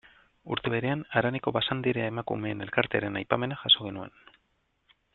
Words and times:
Urte 0.53 0.71
berean, 0.73 1.03
haraneko 1.19 1.53
Basanderea 1.59 2.07
emakumeen 2.13 2.67
elkartearen 2.69 3.21
aipamena 3.23 3.63
jaso 3.67 3.89
genuen. 3.89 4.21